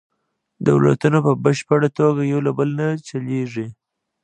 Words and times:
دولتونه 0.67 1.17
په 1.25 1.31
بشپړه 1.43 1.89
توګه 1.99 2.21
یو 2.31 2.39
له 2.47 2.51
بل 2.57 2.69
نه 2.79 2.87
جلیږي 3.07 3.67